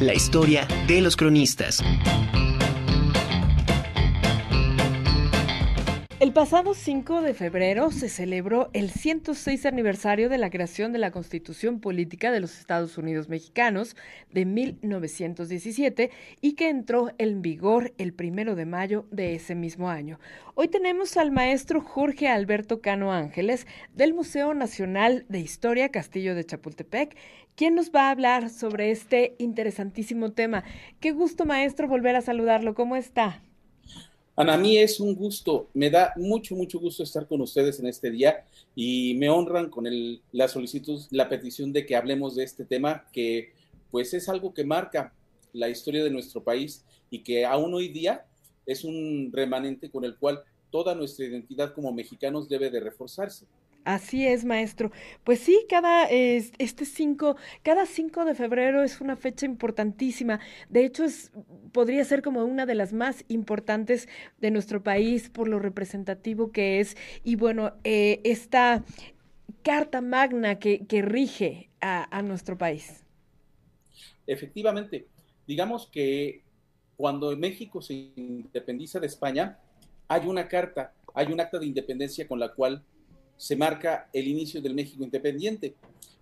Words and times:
La 0.00 0.14
historia 0.14 0.68
de 0.86 1.00
los 1.00 1.16
cronistas. 1.16 1.82
El 6.28 6.34
pasado 6.34 6.74
5 6.74 7.22
de 7.22 7.32
febrero 7.32 7.90
se 7.90 8.10
celebró 8.10 8.68
el 8.74 8.90
106 8.90 9.64
aniversario 9.64 10.28
de 10.28 10.36
la 10.36 10.50
creación 10.50 10.92
de 10.92 10.98
la 10.98 11.10
Constitución 11.10 11.80
Política 11.80 12.30
de 12.30 12.40
los 12.40 12.58
Estados 12.58 12.98
Unidos 12.98 13.30
Mexicanos 13.30 13.96
de 14.30 14.44
1917 14.44 16.10
y 16.42 16.52
que 16.52 16.68
entró 16.68 17.12
en 17.16 17.40
vigor 17.40 17.94
el 17.96 18.12
primero 18.12 18.56
de 18.56 18.66
mayo 18.66 19.06
de 19.10 19.36
ese 19.36 19.54
mismo 19.54 19.88
año. 19.88 20.20
Hoy 20.54 20.68
tenemos 20.68 21.16
al 21.16 21.30
maestro 21.30 21.80
Jorge 21.80 22.28
Alberto 22.28 22.82
Cano 22.82 23.10
Ángeles 23.10 23.66
del 23.94 24.12
Museo 24.12 24.52
Nacional 24.52 25.24
de 25.30 25.40
Historia 25.40 25.88
Castillo 25.88 26.34
de 26.34 26.44
Chapultepec, 26.44 27.16
quien 27.56 27.74
nos 27.74 27.90
va 27.90 28.08
a 28.08 28.10
hablar 28.10 28.50
sobre 28.50 28.90
este 28.90 29.34
interesantísimo 29.38 30.32
tema. 30.32 30.62
Qué 31.00 31.12
gusto, 31.12 31.46
maestro, 31.46 31.88
volver 31.88 32.16
a 32.16 32.20
saludarlo. 32.20 32.74
¿Cómo 32.74 32.96
está? 32.96 33.40
Ana, 34.40 34.54
a 34.54 34.56
mí 34.56 34.78
es 34.78 35.00
un 35.00 35.16
gusto, 35.16 35.68
me 35.74 35.90
da 35.90 36.12
mucho, 36.14 36.54
mucho 36.54 36.78
gusto 36.78 37.02
estar 37.02 37.26
con 37.26 37.40
ustedes 37.40 37.80
en 37.80 37.88
este 37.88 38.08
día 38.08 38.44
y 38.76 39.16
me 39.16 39.28
honran 39.28 39.68
con 39.68 39.84
el, 39.84 40.22
la 40.30 40.46
solicitud, 40.46 41.02
la 41.10 41.28
petición 41.28 41.72
de 41.72 41.84
que 41.84 41.96
hablemos 41.96 42.36
de 42.36 42.44
este 42.44 42.64
tema 42.64 43.04
que 43.12 43.52
pues 43.90 44.14
es 44.14 44.28
algo 44.28 44.54
que 44.54 44.62
marca 44.62 45.12
la 45.52 45.68
historia 45.68 46.04
de 46.04 46.10
nuestro 46.10 46.44
país 46.44 46.84
y 47.10 47.24
que 47.24 47.44
aún 47.44 47.74
hoy 47.74 47.88
día 47.88 48.26
es 48.64 48.84
un 48.84 49.32
remanente 49.32 49.90
con 49.90 50.04
el 50.04 50.16
cual 50.16 50.44
toda 50.70 50.94
nuestra 50.94 51.26
identidad 51.26 51.74
como 51.74 51.92
mexicanos 51.92 52.48
debe 52.48 52.70
de 52.70 52.78
reforzarse. 52.78 53.44
Así 53.88 54.26
es, 54.26 54.44
maestro. 54.44 54.92
Pues 55.24 55.38
sí, 55.38 55.64
cada 55.66 56.04
este 56.04 56.84
5, 56.84 57.36
cada 57.62 57.86
5 57.86 58.26
de 58.26 58.34
febrero 58.34 58.82
es 58.82 59.00
una 59.00 59.16
fecha 59.16 59.46
importantísima. 59.46 60.40
De 60.68 60.84
hecho, 60.84 61.04
es 61.04 61.32
podría 61.72 62.04
ser 62.04 62.20
como 62.20 62.44
una 62.44 62.66
de 62.66 62.74
las 62.74 62.92
más 62.92 63.24
importantes 63.28 64.06
de 64.42 64.50
nuestro 64.50 64.82
país 64.82 65.30
por 65.30 65.48
lo 65.48 65.58
representativo 65.58 66.52
que 66.52 66.80
es. 66.80 66.98
Y 67.24 67.36
bueno, 67.36 67.76
eh, 67.82 68.20
esta 68.24 68.84
carta 69.62 70.02
magna 70.02 70.58
que, 70.58 70.84
rige 71.00 71.70
a, 71.80 72.14
a 72.14 72.20
nuestro 72.20 72.58
país. 72.58 73.06
Efectivamente, 74.26 75.06
digamos 75.46 75.86
que 75.86 76.42
cuando 76.94 77.34
México 77.38 77.80
se 77.80 77.94
independiza 77.94 79.00
de 79.00 79.06
España, 79.06 79.58
hay 80.08 80.26
una 80.26 80.46
carta, 80.46 80.92
hay 81.14 81.32
un 81.32 81.40
acta 81.40 81.58
de 81.58 81.64
independencia 81.64 82.28
con 82.28 82.38
la 82.38 82.52
cual 82.52 82.84
se 83.38 83.56
marca 83.56 84.10
el 84.12 84.28
inicio 84.28 84.60
del 84.60 84.74
México 84.74 85.02
independiente. 85.02 85.76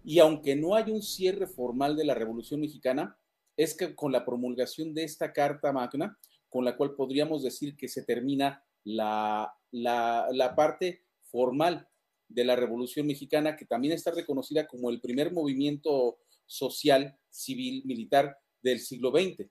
Y 0.05 0.21
aunque 0.21 0.55
no 0.55 0.77
hay 0.77 0.93
un 0.93 1.03
cierre 1.03 1.49
formal 1.49 1.97
de 1.97 2.05
la 2.05 2.15
Revolución 2.15 2.61
Mexicana, 2.61 3.19
es 3.57 3.75
que 3.75 3.95
con 3.95 4.13
la 4.13 4.25
promulgación 4.25 4.95
de 4.95 5.03
esta 5.03 5.33
Carta 5.33 5.73
Magna, 5.73 6.17
con 6.49 6.65
la 6.65 6.77
cual 6.77 6.95
podríamos 6.95 7.43
decir 7.43 7.75
que 7.75 7.89
se 7.89 8.05
termina 8.05 8.63
la, 8.85 9.53
la, 9.73 10.55
parte 10.55 11.03
formal 11.23 11.89
de 12.29 12.45
la 12.45 12.55
Revolución 12.55 13.07
Mexicana, 13.07 13.57
que 13.57 13.65
también 13.65 13.95
está 13.95 14.11
reconocida 14.13 14.67
como 14.67 14.91
el 14.91 15.01
primer 15.01 15.33
movimiento 15.33 16.19
social, 16.45 17.19
civil, 17.31 17.83
militar 17.85 18.39
del 18.63 18.79
siglo 18.79 19.11
XX. 19.11 19.49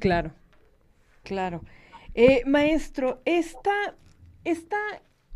Claro, 0.00 0.34
claro. 1.22 1.62
Eh, 2.14 2.42
maestro, 2.44 3.22
esta, 3.24 3.96
esta 4.44 4.76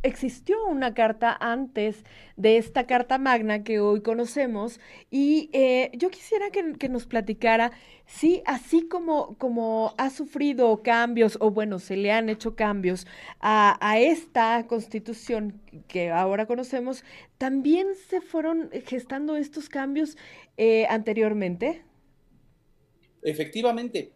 existió 0.02 0.64
una 0.66 0.94
carta 0.94 1.36
antes 1.40 2.04
de 2.36 2.56
esta 2.56 2.86
carta 2.86 3.18
magna 3.18 3.64
que 3.64 3.80
hoy 3.80 4.00
conocemos 4.00 4.78
y 5.10 5.50
eh, 5.52 5.90
yo 5.94 6.10
quisiera 6.10 6.50
que, 6.50 6.88
nos 6.88 7.06
platicara 7.06 7.72
si 8.06 8.42
así 8.46 8.86
como, 8.86 9.36
como 9.38 9.94
ha 9.98 10.10
sufrido 10.10 10.82
cambios 10.82 11.36
o 11.40 11.50
bueno, 11.50 11.78
se 11.78 11.96
le 11.96 12.12
han 12.12 12.28
hecho 12.28 12.54
cambios 12.54 13.06
a, 13.40 13.98
esta 13.98 14.66
constitución 14.68 15.60
que 15.88 16.10
ahora 16.10 16.46
conocemos, 16.46 17.04
también 17.36 17.88
se 18.08 18.20
fueron 18.20 18.70
gestando 18.86 19.36
estos 19.36 19.68
cambios 19.68 20.16
eh, 20.56 20.86
anteriormente. 20.88 21.82
Efectivamente, 23.22 24.12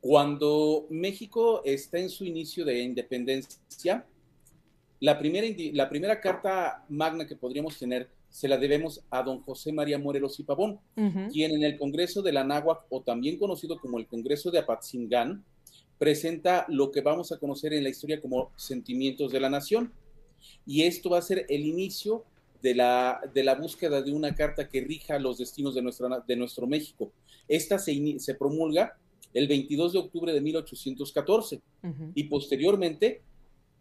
cuando 0.00 0.86
México 0.88 1.62
está 1.64 1.98
en 1.98 2.08
su 2.08 2.24
inicio 2.24 2.64
de 2.64 2.80
independencia, 2.80 4.06
la 5.00 5.18
primera, 5.18 5.46
la 5.72 5.88
primera 5.88 6.20
carta 6.20 6.84
magna 6.88 7.26
que 7.26 7.36
podríamos 7.36 7.78
tener 7.78 8.08
se 8.30 8.48
la 8.48 8.58
debemos 8.58 9.02
a 9.10 9.22
don 9.22 9.40
José 9.40 9.72
María 9.72 9.98
Morelos 9.98 10.38
y 10.40 10.42
Pavón, 10.42 10.78
quien 11.32 11.52
en 11.52 11.62
el 11.62 11.78
Congreso 11.78 12.20
de 12.22 12.32
la 12.32 12.44
Náhuac, 12.44 12.84
o 12.90 13.00
también 13.00 13.38
conocido 13.38 13.78
como 13.78 13.98
el 13.98 14.06
Congreso 14.06 14.50
de 14.50 14.58
Apatzingán, 14.58 15.42
presenta 15.98 16.66
lo 16.68 16.90
que 16.90 17.00
vamos 17.00 17.32
a 17.32 17.38
conocer 17.38 17.72
en 17.72 17.82
la 17.82 17.88
historia 17.88 18.20
como 18.20 18.50
sentimientos 18.56 19.32
de 19.32 19.40
la 19.40 19.48
nación. 19.48 19.92
Y 20.66 20.82
esto 20.82 21.10
va 21.10 21.18
a 21.18 21.22
ser 21.22 21.46
el 21.48 21.64
inicio 21.64 22.24
de 22.62 22.74
la, 22.74 23.20
de 23.32 23.42
la 23.42 23.54
búsqueda 23.54 24.02
de 24.02 24.12
una 24.12 24.34
carta 24.34 24.68
que 24.68 24.82
rija 24.82 25.18
los 25.18 25.38
destinos 25.38 25.74
de, 25.74 25.82
nuestra, 25.82 26.22
de 26.26 26.36
nuestro 26.36 26.66
México. 26.66 27.12
Esta 27.48 27.78
se, 27.78 28.18
se 28.18 28.34
promulga 28.34 28.98
el 29.32 29.48
22 29.48 29.92
de 29.92 29.98
octubre 29.98 30.32
de 30.32 30.40
1814 30.40 31.60
y 32.14 32.24
posteriormente 32.24 33.22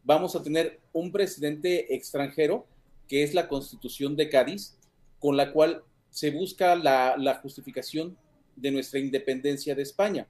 vamos 0.05 0.35
a 0.35 0.43
tener 0.43 0.79
un 0.93 1.11
presidente 1.11 1.93
extranjero, 1.95 2.65
que 3.07 3.23
es 3.23 3.33
la 3.33 3.47
Constitución 3.47 4.15
de 4.15 4.29
Cádiz, 4.29 4.77
con 5.19 5.35
la 5.35 5.51
cual 5.51 5.83
se 6.11 6.31
busca 6.31 6.75
la, 6.75 7.39
justificación 7.41 8.15
de 8.55 8.71
nuestra 8.71 8.99
independencia 8.99 9.75
de 9.75 9.81
España. 9.81 10.27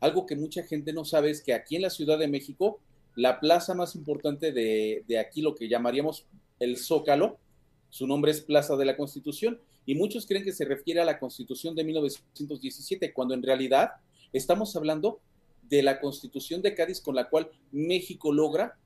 Algo 0.00 0.26
que 0.26 0.34
mucha 0.34 0.64
gente 0.64 0.92
no 0.92 1.04
sabe 1.04 1.30
es 1.30 1.42
que 1.42 1.54
aquí 1.54 1.76
en 1.76 1.82
la 1.82 1.90
Ciudad 1.90 2.18
de 2.18 2.26
México, 2.26 2.80
la 3.14 3.38
plaza 3.38 3.74
más 3.74 3.94
importante 3.94 4.52
de, 4.52 5.18
aquí, 5.18 5.42
lo 5.42 5.54
que 5.54 5.68
llamaríamos 5.68 6.26
el 6.58 6.76
Zócalo, 6.76 7.38
su 7.90 8.06
nombre 8.06 8.32
es 8.32 8.40
Plaza 8.40 8.76
de 8.76 8.84
la 8.84 8.96
Constitución, 8.96 9.60
y 9.86 9.94
muchos 9.94 10.26
creen 10.26 10.44
que 10.44 10.52
se 10.52 10.64
refiere 10.64 11.00
a 11.00 11.04
la 11.04 11.18
Constitución 11.18 11.74
de 11.74 11.84
1917, 11.84 13.12
cuando 13.12 13.34
en 13.34 13.42
realidad 13.42 13.92
estamos 14.32 14.74
hablando 14.76 15.20
de 15.62 15.82
la 15.82 16.00
Constitución 16.00 16.62
de 16.62 16.74
Cádiz 16.74 17.00
con 17.00 17.14
la 17.14 17.28
cual 17.28 17.50
México 17.72 18.32
logra 18.32 18.76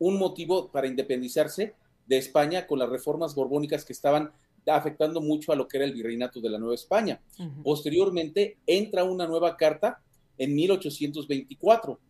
un 0.00 0.18
motivo 0.18 0.72
para 0.72 0.88
independizarse 0.88 1.74
de 2.06 2.18
España 2.18 2.66
con 2.66 2.80
las 2.80 2.88
reformas 2.88 3.36
borbónicas 3.36 3.84
que 3.84 3.92
estaban 3.92 4.32
afectando 4.66 5.20
mucho 5.20 5.52
a 5.52 5.56
lo 5.56 5.68
que 5.68 5.76
era 5.76 5.86
el 5.86 5.92
virreinato 5.92 6.40
de 6.40 6.50
la 6.50 6.58
Nueva 6.58 6.74
España. 6.74 7.20
Posteriormente 7.62 8.58
entra 8.66 9.04
una 9.04 9.26
nueva 9.26 9.56
carta 9.56 10.02
en 10.36 10.54
1824 10.54 12.00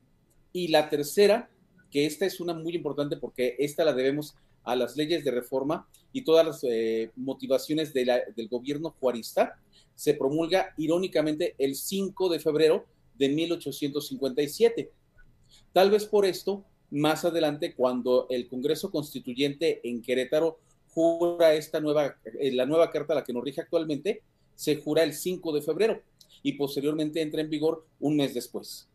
y 0.52 0.68
la 0.68 0.88
tercera, 0.88 1.50
que 1.90 2.06
esta 2.06 2.26
es 2.26 2.40
una 2.40 2.54
muy 2.54 2.74
importante 2.74 3.16
porque 3.16 3.56
esta 3.58 3.84
la 3.84 3.92
debemos 3.92 4.34
a 4.64 4.76
las 4.76 4.96
leyes 4.96 5.24
de 5.24 5.30
reforma 5.30 5.88
y 6.12 6.22
todas 6.22 6.46
las 6.46 6.64
eh, 6.64 7.10
motivaciones 7.16 7.92
del 7.92 8.48
gobierno 8.48 8.94
juarista, 9.00 9.58
se 9.94 10.14
promulga 10.14 10.72
irónicamente 10.76 11.54
el 11.58 11.74
5 11.74 12.28
de 12.30 12.40
febrero 12.40 12.86
de 13.16 13.28
1857. 13.28 14.90
Tal 15.72 15.90
vez 15.90 16.06
por 16.06 16.24
esto 16.24 16.64
más 16.90 17.24
adelante 17.24 17.74
cuando 17.74 18.26
el 18.30 18.48
Congreso 18.48 18.90
Constituyente 18.90 19.80
en 19.88 20.02
Querétaro 20.02 20.58
jura 20.92 21.54
esta 21.54 21.80
nueva, 21.80 22.16
eh, 22.24 22.52
la 22.52 22.66
nueva 22.66 22.90
carta, 22.90 23.14
la 23.14 23.24
que 23.24 23.32
nos 23.32 23.44
rige 23.44 23.60
actualmente, 23.60 24.22
se 24.54 24.76
jura 24.76 25.02
el 25.02 25.14
5 25.14 25.52
de 25.52 25.62
febrero 25.62 26.02
y 26.42 26.54
posteriormente 26.54 27.22
entra 27.22 27.40
en 27.40 27.50
vigor 27.50 27.86
un 28.00 28.16
mes 28.16 28.34
después. 28.34 28.88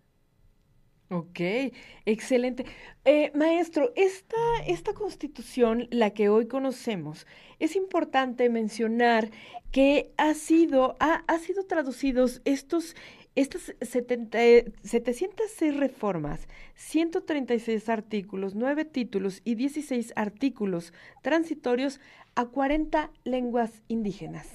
Ok, 1.10 1.40
excelente. 2.06 2.66
Eh, 3.06 3.32
maestro, 3.36 3.92
esta, 3.96 4.38
esta 4.66 4.94
constitución, 4.94 5.88
la 5.92 6.10
que 6.12 6.30
hoy 6.30 6.48
conocemos, 6.48 7.28
es 7.60 7.76
importante 7.76 8.50
mencionar 8.50 9.30
que 9.72 10.12
ha 10.18 10.34
sido, 10.34 10.96
ha, 11.00 11.24
ha 11.28 11.38
sido 11.38 11.66
traducidos 11.66 12.42
estos 12.44 12.96
estas 13.36 13.76
706 13.82 15.78
reformas, 15.78 16.48
136 16.76 17.90
artículos, 17.90 18.56
9 18.56 18.86
títulos 18.86 19.42
y 19.44 19.56
16 19.56 20.14
artículos 20.16 20.94
transitorios 21.22 22.00
a 22.36 22.46
40 22.48 23.12
lenguas 23.26 23.84
indígenas. 23.88 24.48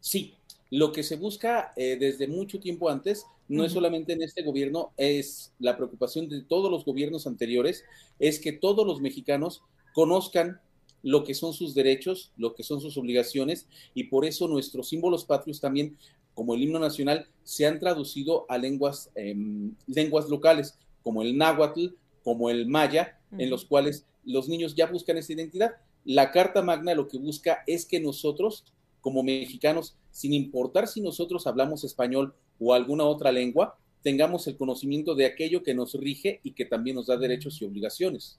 Sí, 0.00 0.34
lo 0.70 0.92
que 0.92 1.02
se 1.02 1.16
busca 1.16 1.72
eh, 1.76 1.96
desde 1.98 2.28
mucho 2.28 2.60
tiempo 2.60 2.90
antes, 2.90 3.24
no 3.48 3.64
es 3.64 3.72
solamente 3.72 4.12
en 4.12 4.22
este 4.22 4.42
gobierno, 4.42 4.92
es 4.96 5.52
la 5.58 5.76
preocupación 5.76 6.28
de 6.28 6.42
todos 6.42 6.70
los 6.70 6.84
gobiernos 6.84 7.26
anteriores, 7.26 7.84
es 8.18 8.40
que 8.40 8.52
todos 8.52 8.86
los 8.86 9.00
mexicanos 9.00 9.62
conozcan 9.94 10.60
lo 11.02 11.22
que 11.22 11.34
son 11.34 11.52
sus 11.52 11.74
derechos, 11.74 12.32
lo 12.36 12.54
que 12.54 12.64
son 12.64 12.80
sus 12.80 12.96
obligaciones, 12.96 13.68
y 13.94 14.04
por 14.04 14.24
eso 14.24 14.48
nuestros 14.48 14.88
símbolos 14.88 15.24
patrios 15.24 15.60
también 15.60 15.96
como 16.36 16.54
el 16.54 16.62
himno 16.62 16.78
nacional, 16.78 17.26
se 17.44 17.66
han 17.66 17.80
traducido 17.80 18.44
a 18.50 18.58
lenguas, 18.58 19.10
em, 19.14 19.74
lenguas 19.86 20.28
locales, 20.28 20.78
como 21.02 21.22
el 21.22 21.36
náhuatl, 21.36 21.94
como 22.22 22.50
el 22.50 22.66
maya, 22.66 23.18
en 23.38 23.48
los 23.48 23.64
cuales 23.64 24.06
los 24.22 24.48
niños 24.48 24.74
ya 24.74 24.86
buscan 24.86 25.16
esa 25.16 25.32
identidad. 25.32 25.72
La 26.04 26.30
Carta 26.32 26.62
Magna 26.62 26.94
lo 26.94 27.08
que 27.08 27.18
busca 27.18 27.64
es 27.66 27.86
que 27.86 28.00
nosotros 28.00 28.64
como 29.00 29.22
mexicanos, 29.22 29.96
sin 30.10 30.34
importar 30.34 30.88
si 30.88 31.00
nosotros 31.00 31.46
hablamos 31.46 31.84
español 31.84 32.34
o 32.58 32.74
alguna 32.74 33.04
otra 33.04 33.32
lengua, 33.32 33.78
tengamos 34.02 34.46
el 34.46 34.56
conocimiento 34.56 35.14
de 35.14 35.26
aquello 35.26 35.62
que 35.62 35.74
nos 35.74 35.94
rige 35.94 36.40
y 36.42 36.52
que 36.52 36.64
también 36.64 36.96
nos 36.96 37.06
da 37.06 37.16
derechos 37.16 37.62
y 37.62 37.64
obligaciones. 37.64 38.38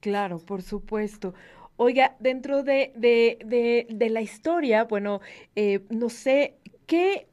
Claro, 0.00 0.38
por 0.38 0.62
supuesto. 0.62 1.34
Oiga, 1.76 2.16
dentro 2.20 2.62
de, 2.62 2.92
de, 2.96 3.86
de, 3.90 4.10
la 4.10 4.22
historia, 4.22 4.84
bueno, 4.84 5.20
eh, 5.56 5.80
no 5.90 6.08
sé 6.08 6.58
qué 6.86 7.26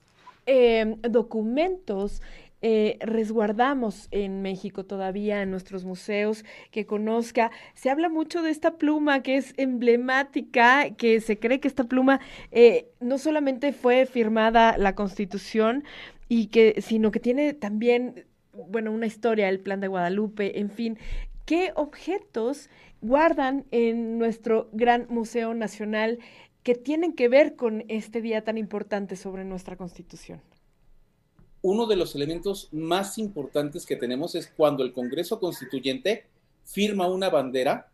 eh, 0.46 0.96
documentos 1.10 2.22
eh, 2.64 3.00
resguardamos 3.00 4.08
en 4.12 4.44
México 4.44 4.86
todavía, 4.86 5.42
en 5.42 5.50
nuestros 5.50 5.84
museos, 5.84 6.46
que 6.70 6.86
conozca. 6.86 7.50
Se 7.74 7.90
habla 7.90 8.08
mucho 8.08 8.44
de 8.44 8.52
esta 8.52 8.78
pluma 8.78 9.24
que 9.24 9.38
es 9.38 9.56
emblemática, 9.58 10.92
que 10.92 11.22
se 11.22 11.40
cree 11.40 11.60
que 11.60 11.68
esta 11.68 11.86
pluma 11.86 12.20
eh, 12.52 12.92
no 13.00 13.18
solamente 13.18 13.74
fue 13.74 14.06
firmada 14.06 14.78
la 14.78 14.94
Constitución, 14.94 15.84
y 16.30 16.48
que, 16.48 16.82
sino 16.82 17.12
que 17.12 17.20
tiene 17.20 17.54
también, 17.54 18.26
bueno, 18.70 18.92
una 18.92 19.08
historia, 19.08 19.50
el 19.50 19.60
Plan 19.60 19.82
de 19.82 19.88
Guadalupe, 19.88 20.60
en 20.60 20.70
fin. 20.70 20.98
¿Qué 21.46 21.74
objetos 21.76 22.70
guardan 23.02 23.66
en 23.72 24.18
nuestro 24.20 24.70
gran 24.72 25.08
Museo 25.10 25.54
Nacional 25.56 26.20
que 26.64 26.76
tienen 26.76 27.14
que 27.14 27.28
ver 27.28 27.56
con 27.56 27.84
este 27.88 28.22
día 28.22 28.44
tan 28.44 28.58
importante 28.58 29.16
sobre 29.16 29.46
nuestra 29.46 29.78
Constitución? 29.78 30.42
uno 31.62 31.86
de 31.86 31.96
los 31.96 32.16
elementos 32.16 32.70
más 32.72 33.18
importantes 33.18 33.86
que 33.86 33.96
tenemos 33.96 34.36
es 34.36 34.48
cuando 34.48 34.84
el 34.84 34.94
Congreso 34.94 35.40
Constituyente 35.40 36.26
firma 36.64 37.08
una 37.08 37.30
bandera, 37.30 37.88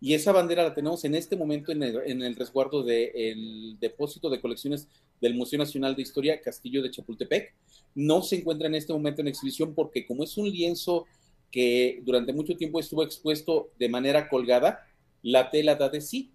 y 0.00 0.14
esa 0.14 0.30
bandera 0.30 0.62
la 0.62 0.74
tenemos 0.74 1.04
en 1.04 1.16
este 1.16 1.36
momento 1.36 1.72
en 1.72 1.82
el, 1.82 2.36
resguardo 2.36 2.84
del 2.84 3.76
depósito 3.80 4.30
de 4.30 4.40
colecciones 4.40 4.86
del 5.20 5.34
Museo 5.34 5.58
Nacional 5.58 5.96
de 5.96 6.02
Historia 6.02 6.40
Castillo 6.40 6.82
de 6.82 6.92
Chapultepec. 6.92 7.52
No 7.96 8.22
se 8.22 8.36
encuentra 8.36 8.68
en 8.68 8.76
este 8.76 8.92
momento 8.92 9.22
en 9.22 9.28
exhibición 9.28 9.74
porque 9.74 10.06
como 10.06 10.22
es 10.22 10.36
un 10.36 10.48
lienzo 10.48 11.06
que 11.50 12.00
durante 12.04 12.32
mucho 12.32 12.56
tiempo 12.56 12.78
estuvo 12.78 13.02
expuesto 13.02 13.70
de 13.76 13.88
manera 13.88 14.28
colgada, 14.28 14.86
la 15.22 15.50
tela 15.50 15.74
da 15.74 15.88
de 15.88 16.00
sí. 16.00 16.30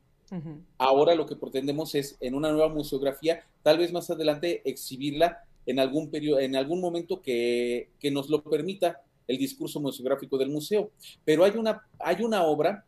Ahora 0.78 1.16
lo 1.16 1.26
que 1.26 1.36
pretendemos 1.36 1.96
es 1.96 2.18
en 2.20 2.36
una 2.36 2.52
nueva 2.52 2.70
museografía, 2.70 3.44
tal 3.62 3.78
vez 3.78 3.92
más 3.92 4.10
adelante 4.10 4.62
exhibirla 4.66 5.44
en 5.66 5.80
algún, 5.80 6.10
periodo, 6.10 6.40
en 6.40 6.56
algún 6.56 6.82
momento 6.82 7.22
que, 7.22 7.90
nos 8.12 8.30
lo 8.30 8.44
permita 8.44 9.02
el 9.28 9.38
discurso 9.38 9.80
museográfico 9.80 10.38
del 10.38 10.50
museo. 10.50 10.92
Pero 11.24 11.44
hay 11.44 11.52
una, 11.58 11.88
hay 12.00 12.24
una 12.24 12.44
obra 12.44 12.86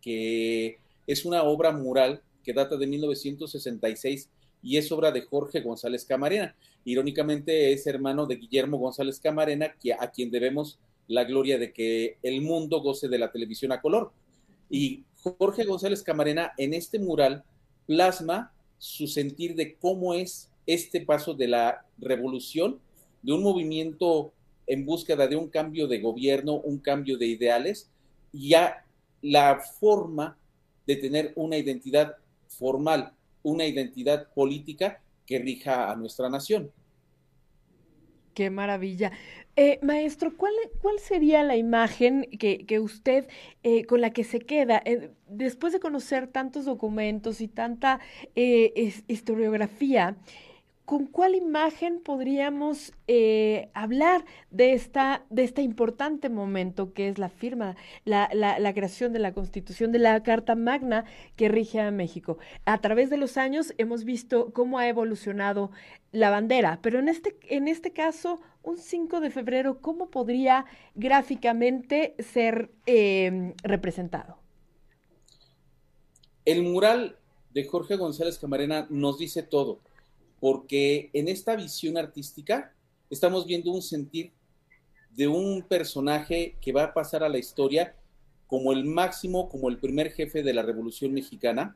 que 0.00 0.78
es 1.06 1.24
una 1.24 1.42
obra 1.42 1.72
mural 1.72 2.22
que 2.42 2.52
data 2.52 2.76
de 2.76 2.86
1966 2.86 4.28
y 4.62 4.78
es 4.78 4.90
obra 4.92 5.10
de 5.12 5.22
Jorge 5.22 5.60
González 5.60 6.04
Camarena. 6.04 6.54
Irónicamente 6.84 7.72
es 7.72 7.86
hermano 7.86 8.26
de 8.26 8.36
Guillermo 8.36 8.78
González 8.78 9.20
Camarena, 9.20 9.74
a 9.98 10.10
quien 10.10 10.30
debemos 10.30 10.78
la 11.06 11.24
gloria 11.24 11.58
de 11.58 11.72
que 11.72 12.16
el 12.22 12.40
mundo 12.40 12.80
goce 12.80 13.08
de 13.08 13.18
la 13.18 13.30
televisión 13.30 13.72
a 13.72 13.80
color. 13.80 14.12
Y 14.74 15.04
Jorge 15.22 15.62
González 15.62 16.02
Camarena 16.02 16.52
en 16.58 16.74
este 16.74 16.98
mural 16.98 17.44
plasma 17.86 18.52
su 18.76 19.06
sentir 19.06 19.54
de 19.54 19.76
cómo 19.76 20.14
es 20.14 20.50
este 20.66 21.00
paso 21.00 21.32
de 21.32 21.46
la 21.46 21.86
revolución, 21.96 22.80
de 23.22 23.32
un 23.32 23.44
movimiento 23.44 24.32
en 24.66 24.84
búsqueda 24.84 25.28
de 25.28 25.36
un 25.36 25.48
cambio 25.48 25.86
de 25.86 26.00
gobierno, 26.00 26.54
un 26.54 26.78
cambio 26.78 27.16
de 27.18 27.26
ideales, 27.26 27.88
y 28.32 28.48
ya 28.48 28.84
la 29.22 29.60
forma 29.60 30.36
de 30.88 30.96
tener 30.96 31.32
una 31.36 31.56
identidad 31.56 32.16
formal, 32.48 33.12
una 33.44 33.66
identidad 33.66 34.32
política 34.34 35.00
que 35.24 35.38
rija 35.38 35.88
a 35.88 35.94
nuestra 35.94 36.28
nación. 36.28 36.72
Qué 38.34 38.50
maravilla. 38.50 39.12
Eh, 39.56 39.78
maestro, 39.82 40.36
¿cuál, 40.36 40.52
¿cuál, 40.82 40.98
sería 40.98 41.44
la 41.44 41.56
imagen 41.56 42.24
que, 42.40 42.66
que 42.66 42.80
usted, 42.80 43.28
eh, 43.62 43.84
con 43.86 44.00
la 44.00 44.10
que 44.10 44.24
se 44.24 44.40
queda, 44.40 44.82
eh, 44.84 45.12
después 45.28 45.72
de 45.72 45.78
conocer 45.78 46.26
tantos 46.26 46.64
documentos 46.64 47.40
y 47.40 47.46
tanta 47.46 48.00
historiografía? 48.34 50.16
¿Con 50.84 51.06
cuál 51.06 51.34
imagen 51.34 52.00
podríamos 52.00 52.92
eh, 53.08 53.70
hablar 53.72 54.24
de, 54.50 54.74
esta, 54.74 55.24
de 55.30 55.44
este 55.44 55.62
importante 55.62 56.28
momento 56.28 56.92
que 56.92 57.08
es 57.08 57.18
la 57.18 57.30
firma, 57.30 57.76
la, 58.04 58.28
la, 58.34 58.74
creación 58.74 59.12
de 59.12 59.18
la 59.18 59.32
Constitución, 59.32 59.92
de 59.92 59.98
la 59.98 60.22
Carta 60.22 60.54
Magna 60.54 61.04
que 61.36 61.48
rige 61.48 61.80
a 61.80 61.90
México? 61.90 62.38
A 62.66 62.80
través 62.80 63.08
de 63.08 63.16
los 63.16 63.36
años 63.38 63.72
hemos 63.78 64.04
visto 64.04 64.52
cómo 64.52 64.78
ha 64.78 64.88
evolucionado 64.88 65.70
la 66.12 66.30
bandera, 66.30 66.78
pero 66.82 66.98
en 66.98 67.08
este, 67.08 67.36
en 67.48 67.66
este 67.66 67.92
caso, 67.92 68.40
un 68.62 68.76
5 68.76 69.20
de 69.20 69.30
febrero, 69.30 69.80
¿cómo 69.80 70.10
podría 70.10 70.66
gráficamente 70.94 72.14
ser 72.18 72.70
eh, 72.86 73.54
representado? 73.62 74.38
El 76.44 76.62
mural 76.62 77.16
de 77.54 77.64
Jorge 77.64 77.96
González 77.96 78.38
Camarena 78.38 78.86
nos 78.90 79.18
dice 79.18 79.42
todo 79.42 79.80
porque 80.44 81.08
en 81.14 81.28
esta 81.28 81.56
visión 81.56 81.96
artística 81.96 82.74
estamos 83.08 83.46
viendo 83.46 83.70
un 83.70 83.80
sentir 83.80 84.30
de 85.16 85.26
un 85.26 85.62
personaje 85.62 86.58
que 86.60 86.70
va 86.70 86.82
a 86.82 86.92
pasar 86.92 87.24
a 87.24 87.30
la 87.30 87.38
historia 87.38 87.96
como 88.46 88.74
el 88.74 88.84
máximo, 88.84 89.48
como 89.48 89.70
el 89.70 89.78
primer 89.78 90.12
jefe 90.12 90.42
de 90.42 90.52
la 90.52 90.60
Revolución 90.60 91.14
Mexicana, 91.14 91.74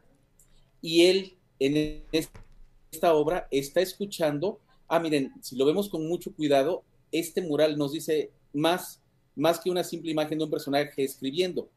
y 0.82 1.06
él 1.06 1.34
en 1.58 2.02
esta 2.12 3.14
obra 3.14 3.48
está 3.50 3.80
escuchando, 3.80 4.60
ah, 4.86 5.00
miren, 5.00 5.32
si 5.40 5.56
lo 5.56 5.64
vemos 5.64 5.88
con 5.88 6.06
mucho 6.06 6.34
cuidado, 6.34 6.84
este 7.10 7.40
mural 7.40 7.78
nos 7.78 7.92
dice 7.92 8.32
más, 8.52 9.00
más 9.34 9.60
que 9.60 9.70
una 9.70 9.82
simple 9.82 10.10
imagen 10.10 10.36
de 10.36 10.44
un 10.44 10.50
personaje 10.50 11.04
escribiendo. 11.04 11.70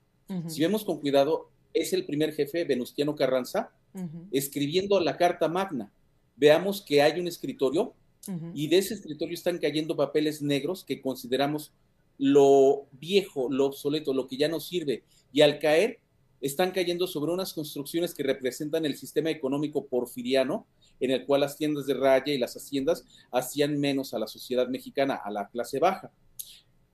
Si 0.47 0.59
vemos 0.59 0.83
con 0.83 0.99
cuidado, 0.99 1.51
es 1.73 1.93
el 1.93 2.05
primer 2.05 2.33
jefe, 2.33 2.65
Venustiano 2.65 3.15
Carranza, 3.15 3.71
escribiendo 4.33 4.99
la 4.99 5.15
Carta 5.15 5.47
Magna 5.47 5.89
veamos 6.41 6.81
que 6.81 7.03
hay 7.03 7.19
un 7.19 7.27
escritorio 7.27 7.93
y 8.53 8.67
de 8.67 8.79
ese 8.79 8.95
escritorio 8.95 9.35
están 9.35 9.59
cayendo 9.59 9.95
papeles 9.95 10.41
negros 10.41 10.83
que 10.83 11.01
consideramos 11.01 11.71
lo 12.17 12.87
viejo, 12.91 13.47
lo 13.49 13.67
obsoleto, 13.67 14.13
lo 14.13 14.27
que 14.27 14.37
ya 14.37 14.47
no 14.47 14.59
sirve. 14.59 15.03
Y 15.31 15.41
al 15.41 15.59
caer, 15.59 15.99
están 16.39 16.71
cayendo 16.71 17.05
sobre 17.05 17.31
unas 17.31 17.53
construcciones 17.53 18.15
que 18.15 18.23
representan 18.23 18.85
el 18.85 18.97
sistema 18.97 19.29
económico 19.29 19.85
porfiriano, 19.85 20.65
en 20.99 21.11
el 21.11 21.25
cual 21.25 21.41
las 21.41 21.57
tiendas 21.57 21.85
de 21.85 21.93
raya 21.93 22.33
y 22.33 22.39
las 22.39 22.55
haciendas 22.55 23.05
hacían 23.31 23.79
menos 23.79 24.13
a 24.15 24.19
la 24.19 24.27
sociedad 24.27 24.67
mexicana, 24.67 25.19
a 25.23 25.29
la 25.29 25.47
clase 25.47 25.79
baja. 25.79 26.11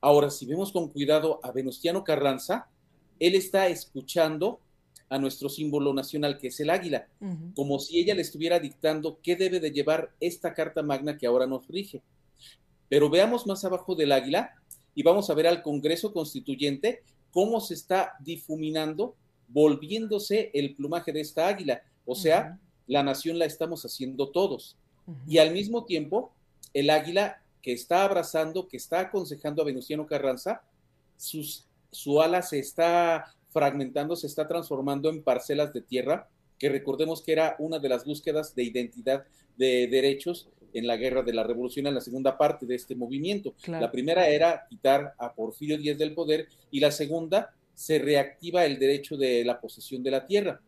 Ahora, 0.01 0.29
si 0.29 0.45
vemos 0.45 0.73
con 0.73 0.89
cuidado 0.89 1.39
a 1.43 1.51
Venustiano 1.51 2.03
Carranza, 2.03 2.69
él 3.19 3.35
está 3.35 3.67
escuchando 3.67 4.59
a 5.09 5.17
nuestro 5.17 5.49
símbolo 5.49 5.93
nacional, 5.93 6.37
que 6.37 6.47
es 6.47 6.59
el 6.59 6.69
águila, 6.69 7.07
como 7.55 7.79
si 7.79 7.99
ella 7.99 8.13
le 8.13 8.21
estuviera 8.21 8.59
dictando 8.59 9.19
qué 9.23 9.35
debe 9.35 9.59
de 9.59 9.71
llevar 9.71 10.11
esta 10.19 10.53
Carta 10.53 10.83
Magna 10.83 11.17
que 11.17 11.27
ahora 11.27 11.47
nos 11.47 11.67
rige. 11.67 12.01
Pero 12.89 13.09
veamos 13.09 13.47
más 13.47 13.63
abajo 13.65 13.95
del 13.95 14.11
águila 14.11 14.51
y 14.95 15.03
vamos 15.03 15.29
a 15.29 15.33
ver 15.33 15.47
al 15.47 15.61
Congreso 15.61 16.11
Constituyente 16.11 17.03
cómo 17.31 17.61
se 17.61 17.73
está 17.73 18.13
difuminando, 18.19 19.15
volviéndose 19.47 20.51
el 20.53 20.75
plumaje 20.75 21.11
de 21.11 21.21
esta 21.21 21.47
águila. 21.47 21.81
O 22.05 22.15
sea, 22.15 22.59
la 22.87 23.03
nación 23.03 23.39
la 23.39 23.45
estamos 23.45 23.85
haciendo 23.85 24.29
todos. 24.29 24.75
Y 25.27 25.37
al 25.37 25.53
mismo 25.53 25.85
tiempo, 25.85 26.33
el 26.73 26.89
águila 26.89 27.41
que 27.61 27.71
está 27.71 28.03
abrazando, 28.03 28.67
que 28.67 28.77
está 28.77 29.01
aconsejando 29.01 29.61
a 29.61 29.65
Venustiano 29.65 30.05
Carranza, 30.05 30.63
sus, 31.15 31.65
su 31.91 32.21
ala 32.21 32.41
se 32.41 32.59
está 32.59 33.35
fragmentando, 33.49 34.15
se 34.15 34.27
está 34.27 34.47
transformando 34.47 35.09
en 35.09 35.23
parcelas 35.23 35.73
de 35.73 35.81
tierra, 35.81 36.29
que 36.57 36.69
recordemos 36.69 37.21
que 37.21 37.31
era 37.31 37.55
una 37.59 37.79
de 37.79 37.89
las 37.89 38.05
búsquedas 38.05 38.55
de 38.55 38.63
identidad 38.63 39.25
de 39.57 39.87
derechos 39.87 40.49
en 40.73 40.87
la 40.87 40.97
guerra 40.97 41.23
de 41.23 41.33
la 41.33 41.43
revolución 41.43 41.87
en 41.87 41.95
la 41.95 42.01
segunda 42.01 42.37
parte 42.37 42.65
de 42.65 42.75
este 42.75 42.95
movimiento. 42.95 43.53
La 43.65 43.91
primera 43.91 44.27
era 44.27 44.65
quitar 44.69 45.13
a 45.17 45.33
Porfirio 45.33 45.77
Díaz 45.77 45.97
del 45.97 46.13
poder 46.13 46.47
y 46.71 46.79
la 46.79 46.91
segunda 46.91 47.53
se 47.73 47.99
reactiva 47.99 48.65
el 48.65 48.79
derecho 48.79 49.17
de 49.17 49.43
la 49.45 49.59
posesión 49.59 50.03
de 50.03 50.11
la 50.11 50.25
tierra. 50.25 50.61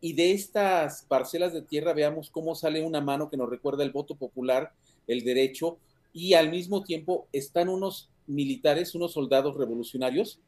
Y 0.00 0.12
de 0.12 0.32
estas 0.32 1.04
parcelas 1.08 1.52
de 1.52 1.62
tierra 1.62 1.92
veamos 1.92 2.30
cómo 2.30 2.54
sale 2.54 2.82
una 2.82 3.00
mano 3.00 3.30
que 3.30 3.36
nos 3.36 3.48
recuerda 3.48 3.82
el 3.82 3.90
voto 3.90 4.14
popular, 4.14 4.72
el 5.06 5.24
derecho, 5.24 5.78
y 6.12 6.34
al 6.34 6.50
mismo 6.50 6.84
tiempo 6.84 7.26
están 7.32 7.68
unos 7.68 8.10
militares, 8.26 8.94
unos 8.94 9.12
soldados 9.12 9.56
revolucionarios 9.56 10.40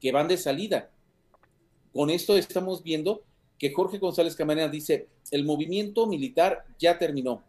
que 0.00 0.12
van 0.12 0.28
de 0.28 0.36
salida 0.36 0.90
con 1.96 2.10
esto 2.10 2.36
estamos 2.36 2.82
viendo 2.82 3.22
que 3.58 3.72
Jorge 3.72 3.96
González 3.96 4.36
Camarena 4.36 4.68
dice, 4.68 5.08
el 5.30 5.46
movimiento 5.46 6.06
militar 6.06 6.66
ya 6.78 6.98
terminó. 6.98 7.42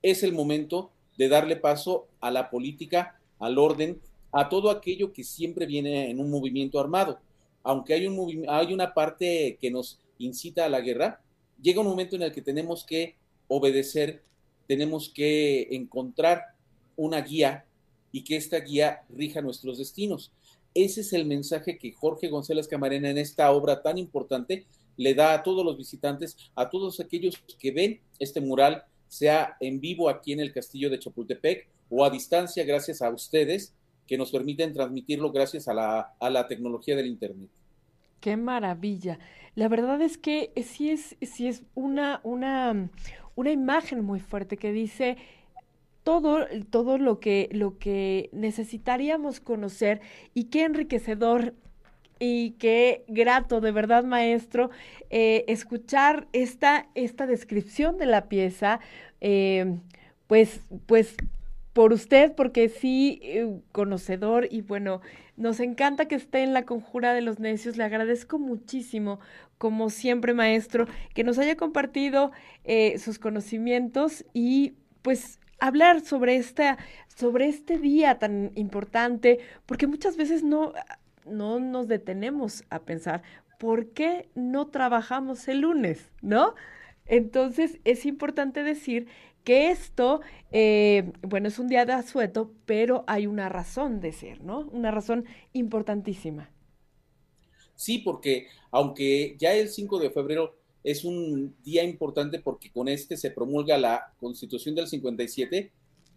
Es 0.00 0.22
el 0.22 0.32
momento 0.32 0.90
de 1.18 1.28
darle 1.28 1.56
paso 1.56 2.08
a 2.22 2.30
la 2.30 2.48
política, 2.48 3.20
al 3.38 3.58
orden, 3.58 4.00
a 4.32 4.48
todo 4.48 4.70
aquello 4.70 5.12
que 5.12 5.24
siempre 5.24 5.66
viene 5.66 6.10
en 6.10 6.20
un 6.20 6.30
movimiento 6.30 6.80
armado. 6.80 7.20
Aunque 7.62 7.92
hay, 7.92 8.06
un 8.06 8.46
hay 8.48 8.72
una 8.72 8.94
parte 8.94 9.58
que 9.60 9.70
nos 9.70 10.00
incita 10.16 10.64
a 10.64 10.70
la 10.70 10.80
guerra, 10.80 11.20
llega 11.60 11.82
un 11.82 11.88
momento 11.88 12.16
en 12.16 12.22
el 12.22 12.32
que 12.32 12.40
tenemos 12.40 12.82
que 12.82 13.16
obedecer, 13.46 14.22
tenemos 14.66 15.10
que 15.10 15.68
encontrar 15.72 16.54
una 16.96 17.20
guía 17.20 17.66
y 18.10 18.24
que 18.24 18.36
esta 18.36 18.58
guía 18.58 19.02
rija 19.10 19.42
nuestros 19.42 19.76
destinos. 19.76 20.32
Ese 20.76 21.00
es 21.00 21.14
el 21.14 21.24
mensaje 21.24 21.78
que 21.78 21.92
Jorge 21.92 22.28
González 22.28 22.68
Camarena 22.68 23.08
en 23.08 23.16
esta 23.16 23.50
obra 23.50 23.80
tan 23.80 23.96
importante 23.96 24.66
le 24.98 25.14
da 25.14 25.32
a 25.32 25.42
todos 25.42 25.64
los 25.64 25.78
visitantes, 25.78 26.36
a 26.54 26.68
todos 26.68 27.00
aquellos 27.00 27.42
que 27.58 27.70
ven 27.70 28.00
este 28.18 28.42
mural, 28.42 28.84
sea 29.08 29.56
en 29.60 29.80
vivo 29.80 30.10
aquí 30.10 30.34
en 30.34 30.40
el 30.40 30.52
castillo 30.52 30.90
de 30.90 30.98
Chapultepec 30.98 31.66
o 31.88 32.04
a 32.04 32.10
distancia 32.10 32.62
gracias 32.64 33.00
a 33.00 33.08
ustedes 33.08 33.74
que 34.06 34.18
nos 34.18 34.30
permiten 34.30 34.74
transmitirlo 34.74 35.32
gracias 35.32 35.66
a 35.66 35.72
la, 35.72 36.46
tecnología 36.46 36.94
del 36.94 37.06
Internet. 37.06 37.48
Qué 38.20 38.36
maravilla. 38.36 39.18
La 39.54 39.68
verdad 39.68 40.02
es 40.02 40.18
que 40.18 40.52
sí 40.62 40.90
es, 40.90 41.16
sí 41.22 41.48
es 41.48 41.62
una, 41.74 42.20
una, 42.22 42.90
una 43.34 43.50
imagen 43.50 44.04
muy 44.04 44.20
fuerte 44.20 44.58
que 44.58 44.72
dice 44.72 45.16
todo, 46.06 46.46
todo 46.70 46.98
lo, 46.98 47.18
que, 47.18 47.48
lo 47.50 47.78
que 47.78 48.30
necesitaríamos 48.32 49.40
conocer 49.40 50.00
y 50.34 50.44
qué 50.44 50.62
enriquecedor 50.62 51.52
y 52.20 52.52
qué 52.60 53.04
grato, 53.08 53.60
de 53.60 53.72
verdad, 53.72 54.04
maestro, 54.04 54.70
eh, 55.10 55.44
escuchar 55.48 56.28
esta, 56.32 56.86
esta 56.94 57.26
descripción 57.26 57.98
de 57.98 58.06
la 58.06 58.28
pieza, 58.28 58.78
eh, 59.20 59.80
pues, 60.28 60.60
pues 60.86 61.16
por 61.72 61.92
usted, 61.92 62.36
porque 62.36 62.68
sí, 62.68 63.18
eh, 63.24 63.58
conocedor 63.72 64.46
y 64.48 64.60
bueno, 64.60 65.00
nos 65.36 65.58
encanta 65.58 66.06
que 66.06 66.14
esté 66.14 66.44
en 66.44 66.52
la 66.52 66.66
conjura 66.66 67.14
de 67.14 67.20
los 67.20 67.40
necios. 67.40 67.76
Le 67.76 67.82
agradezco 67.82 68.38
muchísimo, 68.38 69.18
como 69.58 69.90
siempre, 69.90 70.34
maestro, 70.34 70.86
que 71.14 71.24
nos 71.24 71.36
haya 71.38 71.56
compartido 71.56 72.30
sus 72.96 73.18
conocimientos 73.18 74.24
y 74.32 74.74
pues 75.02 75.40
hablar 75.58 76.00
sobre 76.00 76.36
esta, 76.36 76.78
sobre 77.14 77.48
este 77.48 77.78
día 77.78 78.18
tan 78.18 78.52
importante, 78.54 79.40
porque 79.66 79.86
muchas 79.86 80.16
veces 80.16 80.42
no, 80.42 80.72
no 81.24 81.58
nos 81.58 81.88
detenemos 81.88 82.64
a 82.70 82.80
pensar, 82.80 83.22
¿por 83.58 83.90
qué 83.90 84.28
no 84.34 84.68
trabajamos 84.68 85.48
el 85.48 85.60
lunes? 85.60 86.10
¿No? 86.22 86.54
Entonces 87.06 87.78
es 87.84 88.04
importante 88.06 88.62
decir 88.62 89.06
que 89.44 89.70
esto, 89.70 90.20
eh, 90.50 91.12
bueno, 91.22 91.46
es 91.48 91.58
un 91.60 91.68
día 91.68 91.84
de 91.86 91.92
asueto, 91.92 92.52
pero 92.66 93.04
hay 93.06 93.28
una 93.28 93.48
razón 93.48 94.00
de 94.00 94.10
ser, 94.12 94.42
¿no? 94.42 94.60
Una 94.72 94.90
razón 94.90 95.24
importantísima. 95.52 96.50
Sí, 97.76 97.98
porque 97.98 98.48
aunque 98.72 99.36
ya 99.38 99.52
el 99.52 99.68
5 99.68 100.00
de 100.00 100.10
febrero 100.10 100.56
es 100.86 101.04
un 101.04 101.56
día 101.64 101.82
importante 101.82 102.38
porque 102.38 102.70
con 102.70 102.86
este 102.86 103.16
se 103.16 103.32
promulga 103.32 103.76
la 103.76 104.14
Constitución 104.20 104.76
del 104.76 104.86
57, 104.86 105.72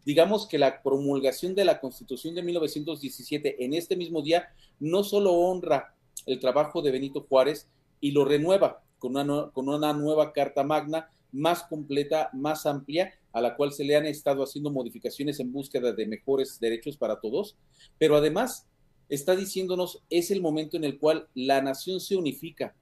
digamos 0.05 0.47
que 0.47 0.59
la 0.59 0.83
promulgación 0.83 1.55
de 1.55 1.65
la 1.65 1.79
Constitución 1.79 2.35
de 2.35 2.43
1917 2.43 3.65
en 3.65 3.73
este 3.73 3.95
mismo 3.95 4.21
día 4.21 4.49
no 4.79 5.03
solo 5.03 5.33
honra 5.33 5.95
el 6.27 6.39
trabajo 6.39 6.83
de 6.83 6.91
Benito 6.91 7.25
Juárez 7.27 7.67
y 7.99 8.11
lo 8.11 8.25
renueva 8.25 8.83
con 8.99 9.17
una, 9.17 9.49
con 9.49 9.69
una 9.69 9.91
nueva 9.93 10.33
Carta 10.33 10.63
Magna 10.63 11.09
más 11.31 11.63
completa, 11.63 12.29
más 12.33 12.67
amplia, 12.67 13.15
a 13.33 13.41
la 13.41 13.55
cual 13.55 13.73
se 13.73 13.83
le 13.83 13.95
han 13.95 14.05
estado 14.05 14.43
haciendo 14.43 14.69
modificaciones 14.69 15.39
en 15.39 15.51
búsqueda 15.51 15.93
de 15.93 16.05
mejores 16.05 16.59
derechos 16.59 16.95
para 16.95 17.19
todos, 17.19 17.57
pero 17.97 18.15
además 18.15 18.67
está 19.09 19.35
diciéndonos 19.35 20.03
es 20.11 20.29
el 20.29 20.43
momento 20.43 20.77
en 20.77 20.83
el 20.83 20.99
cual 20.99 21.27
la 21.33 21.59
nación 21.59 21.99
se 21.99 22.15
unifica, 22.15 22.75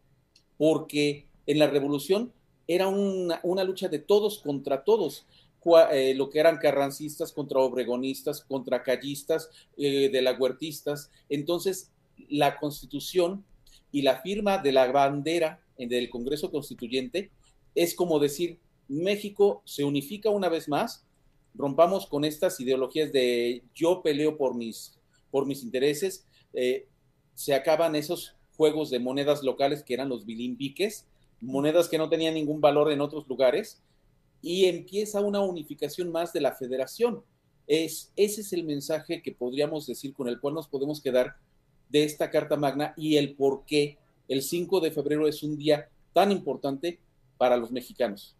porque 0.57 1.27
en 1.47 1.59
la 1.59 1.67
revolución 1.67 2.31
era 2.67 2.87
una, 2.87 3.63
lucha 3.63 3.87
de 3.87 3.99
todos 3.99 4.39
contra 4.39 4.83
todos. 4.83 5.25
Eh, 5.91 6.13
lo 6.15 6.29
que 6.29 6.39
eran 6.39 6.57
carrancistas 6.57 7.33
contra 7.33 7.59
obregonistas, 7.59 8.41
contra 8.41 8.83
callistas, 8.83 9.49
eh, 9.75 10.09
de 10.09 10.21
la 10.21 10.33
huertistas. 10.33 11.11
Entonces, 11.27 11.91
la 12.29 12.57
constitución 12.57 13.43
y 13.91 14.01
la 14.01 14.21
firma 14.21 14.59
de 14.59 14.71
la 14.71 14.89
bandera 14.91 15.61
del 15.77 16.09
Congreso 16.09 16.51
Constituyente 16.51 17.31
es 17.77 17.93
como 17.93 18.19
decir, 18.19 18.57
México 18.87 19.61
se 19.63 19.83
unifica 19.83 20.31
una 20.31 20.49
vez 20.49 20.67
más, 20.67 21.05
rompamos 21.53 22.07
con 22.07 22.25
estas 22.25 22.59
ideologías 22.59 23.11
de 23.11 23.63
yo 23.75 24.01
peleo 24.01 24.35
por 24.35 24.55
mis, 24.55 24.97
por 25.29 25.45
mis 25.45 25.61
intereses, 25.61 26.25
eh, 26.53 26.87
se 27.35 27.53
acaban 27.53 27.95
esos 27.95 28.35
juegos 28.55 28.89
de 28.89 28.99
monedas 28.99 29.43
locales 29.43 29.83
que 29.83 29.93
eran 29.93 30.09
los 30.09 30.25
bilimbiques, 30.25 31.05
monedas 31.41 31.87
que 31.87 31.97
no 31.97 32.09
tenían 32.09 32.33
ningún 32.33 32.61
valor 32.61 32.91
en 32.91 33.01
otros 33.01 33.27
lugares, 33.27 33.81
y 34.41 34.65
empieza 34.65 35.21
una 35.21 35.41
unificación 35.41 36.11
más 36.11 36.33
de 36.33 36.41
la 36.41 36.53
federación. 36.53 37.23
Es, 37.65 38.11
ese 38.15 38.41
es 38.41 38.53
el 38.53 38.63
mensaje 38.63 39.21
que 39.21 39.31
podríamos 39.31 39.87
decir 39.87 40.13
con 40.13 40.27
el 40.27 40.39
cual 40.39 40.53
nos 40.53 40.67
podemos 40.67 41.01
quedar 41.01 41.35
de 41.89 42.03
esta 42.03 42.29
Carta 42.29 42.55
Magna 42.55 42.93
y 42.95 43.17
el 43.17 43.35
por 43.35 43.65
qué 43.65 43.97
el 44.27 44.41
5 44.41 44.79
de 44.79 44.91
febrero 44.91 45.27
es 45.27 45.43
un 45.43 45.57
día 45.57 45.89
tan 46.13 46.31
importante 46.31 46.99
para 47.37 47.57
los 47.57 47.71
mexicanos. 47.71 48.35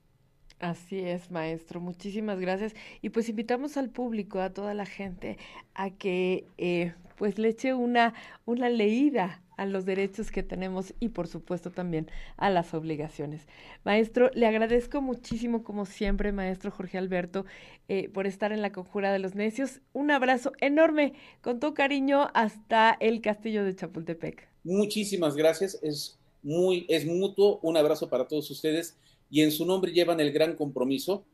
Así 0.59 0.99
es, 0.99 1.29
maestro. 1.29 1.79
Muchísimas 1.79 2.39
gracias. 2.39 2.73
Y 3.01 3.09
pues 3.09 3.29
invitamos 3.29 3.77
al 3.77 3.89
público, 3.89 4.39
a 4.39 4.53
toda 4.53 4.73
la 4.73 4.85
gente, 4.85 5.37
a 5.75 5.91
que 5.91 6.45
eh, 6.57 6.93
pues 7.17 7.37
le 7.37 7.49
eche 7.49 7.73
una, 7.73 8.15
una 8.45 8.69
leída 8.69 9.43
a 9.57 9.65
los 9.65 9.85
derechos 9.85 10.31
que 10.31 10.43
tenemos 10.43 10.93
y 10.99 11.09
por 11.09 11.27
supuesto 11.27 11.71
también 11.71 12.09
a 12.37 12.49
las 12.49 12.73
obligaciones. 12.73 13.47
Maestro, 13.83 14.31
le 14.33 14.45
agradezco 14.45 15.01
muchísimo 15.01 15.63
como 15.63 15.85
siempre, 15.85 16.31
maestro 16.31 16.71
Jorge 16.71 16.97
Alberto, 16.97 17.45
eh, 17.89 18.09
por 18.09 18.27
estar 18.27 18.51
en 18.51 18.61
la 18.61 18.71
conjura 18.71 19.11
de 19.11 19.19
los 19.19 19.35
necios. 19.35 19.81
Un 19.93 20.11
abrazo 20.11 20.53
enorme, 20.61 21.13
con 21.41 21.59
todo 21.59 21.73
cariño, 21.73 22.29
hasta 22.33 22.95
el 22.99 23.21
castillo 23.21 23.65
de 23.65 23.75
Chapultepec. 23.75 24.47
Muchísimas 24.63 25.35
gracias, 25.35 25.79
es 25.81 26.17
muy, 26.43 26.85
es 26.87 27.05
mutuo, 27.05 27.59
un 27.61 27.77
abrazo 27.77 28.09
para 28.09 28.27
todos 28.27 28.49
ustedes 28.51 28.97
y 29.29 29.41
en 29.41 29.51
su 29.51 29.65
nombre 29.65 29.91
llevan 29.91 30.19
el 30.19 30.31
gran 30.31 30.55
compromiso, 30.55 31.25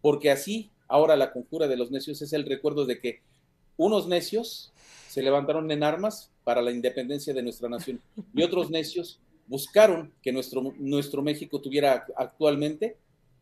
porque 0.00 0.30
así 0.30 0.70
ahora 0.88 1.16
la 1.16 1.32
conjura 1.32 1.68
de 1.68 1.76
los 1.76 1.90
necios 1.90 2.22
es 2.22 2.32
el 2.32 2.44
recuerdo 2.46 2.86
de 2.86 2.98
que 2.98 3.20
unos 3.76 4.06
necios 4.06 4.71
se 5.12 5.22
levantaron 5.22 5.70
en 5.70 5.82
armas 5.82 6.30
para 6.42 6.62
la 6.62 6.70
independencia 6.70 7.34
de 7.34 7.42
nuestra 7.42 7.68
nación 7.68 8.00
y 8.32 8.42
otros 8.42 8.70
necios 8.70 9.20
buscaron 9.46 10.10
que 10.22 10.32
nuestro, 10.32 10.72
nuestro 10.78 11.20
México 11.20 11.60
tuviera 11.60 12.06
actualmente 12.16 12.96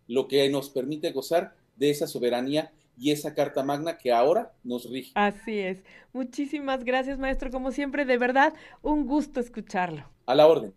lo 0.08 0.26
que 0.26 0.48
nos 0.50 0.68
permite 0.68 1.12
gozar 1.12 1.54
de 1.76 1.90
esa 1.90 2.08
soberanía 2.08 2.72
y 2.98 3.12
esa 3.12 3.34
Carta 3.34 3.62
Magna 3.62 3.98
que 3.98 4.10
ahora 4.10 4.52
nos 4.64 4.90
rige. 4.90 5.12
Así 5.14 5.60
es. 5.60 5.84
Muchísimas 6.12 6.82
gracias, 6.82 7.20
maestro. 7.20 7.52
Como 7.52 7.70
siempre, 7.70 8.04
de 8.04 8.18
verdad, 8.18 8.52
un 8.82 9.06
gusto 9.06 9.38
escucharlo. 9.38 10.10
A 10.26 10.34
la 10.34 10.48
orden. 10.48 10.74